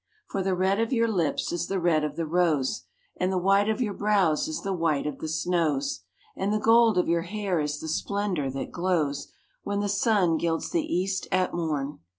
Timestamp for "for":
0.29-0.41